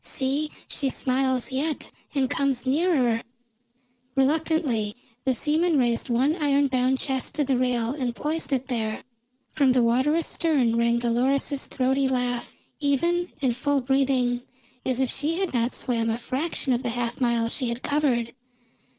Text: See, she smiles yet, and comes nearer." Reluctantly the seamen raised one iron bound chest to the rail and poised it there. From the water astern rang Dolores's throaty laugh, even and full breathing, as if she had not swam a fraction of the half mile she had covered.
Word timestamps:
See, 0.03 0.49
she 0.67 0.89
smiles 0.89 1.51
yet, 1.51 1.91
and 2.15 2.27
comes 2.27 2.65
nearer." 2.65 3.21
Reluctantly 4.15 4.95
the 5.25 5.35
seamen 5.35 5.77
raised 5.77 6.09
one 6.09 6.35
iron 6.37 6.69
bound 6.69 6.97
chest 6.97 7.35
to 7.35 7.43
the 7.43 7.55
rail 7.55 7.91
and 7.91 8.15
poised 8.15 8.51
it 8.51 8.67
there. 8.67 9.03
From 9.51 9.73
the 9.73 9.83
water 9.83 10.15
astern 10.15 10.75
rang 10.75 10.97
Dolores's 10.97 11.67
throaty 11.67 12.07
laugh, 12.07 12.51
even 12.79 13.31
and 13.43 13.55
full 13.55 13.79
breathing, 13.81 14.41
as 14.83 14.99
if 14.99 15.11
she 15.11 15.35
had 15.39 15.53
not 15.53 15.71
swam 15.71 16.09
a 16.09 16.17
fraction 16.17 16.73
of 16.73 16.81
the 16.81 16.89
half 16.89 17.21
mile 17.21 17.47
she 17.47 17.69
had 17.69 17.83
covered. 17.83 18.33